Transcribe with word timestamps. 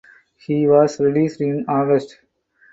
He 0.35 0.65
was 0.65 0.99
released 0.99 1.41
in 1.41 1.63
August. 1.67 2.17